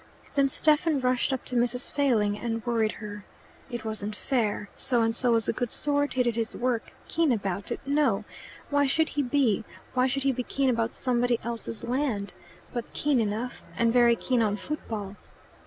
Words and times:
Then 0.33 0.49
Stephen 0.49 0.99
rushed 0.99 1.31
up 1.31 1.45
to 1.45 1.55
Mrs. 1.55 1.91
Failing 1.91 2.35
and 2.35 2.65
worried 2.65 2.93
her. 2.93 3.23
"It 3.69 3.85
wasn't 3.85 4.15
fair. 4.15 4.67
So 4.75 5.03
and 5.03 5.15
so 5.15 5.33
was 5.33 5.47
a 5.47 5.53
good 5.53 5.71
sort. 5.71 6.13
He 6.13 6.23
did 6.23 6.35
his 6.35 6.57
work. 6.57 6.91
Keen 7.07 7.31
about 7.31 7.71
it? 7.71 7.79
No. 7.85 8.25
Why 8.71 8.87
should 8.87 9.09
he 9.09 9.21
be? 9.21 9.63
Why 9.93 10.07
should 10.07 10.23
he 10.23 10.31
be 10.31 10.41
keen 10.41 10.71
about 10.71 10.91
somebody 10.91 11.39
else's 11.43 11.83
land? 11.83 12.33
But 12.73 12.93
keen 12.93 13.19
enough. 13.19 13.61
And 13.77 13.93
very 13.93 14.15
keen 14.15 14.41
on 14.41 14.55
football." 14.55 15.17